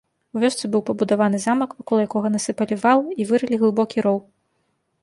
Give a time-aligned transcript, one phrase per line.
[0.37, 4.17] У вёсцы быў пабудаваны замак, вакол якога насыпалі вал і вырылі глыбокі роў.